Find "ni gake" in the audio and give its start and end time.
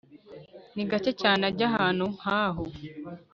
0.75-1.11